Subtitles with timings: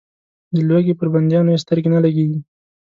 [0.53, 2.39] د لوږې پر بندیانو یې سترګې نه لګېږي.